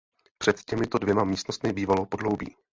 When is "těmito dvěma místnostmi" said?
0.63-1.73